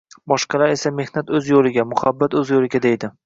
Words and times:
Boshqalar 0.31 0.71
esa 0.75 0.91
mehnat 0.99 1.29
o‘z 1.39 1.51
yo‘liga, 1.53 1.87
muhabbat 1.91 2.39
o'z 2.43 2.55
yo'liga 2.57 2.83
deydi. 2.89 3.15